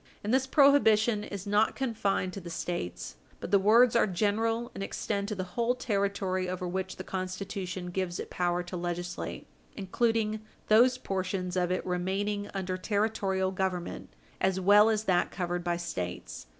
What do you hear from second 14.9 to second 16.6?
that covered by States.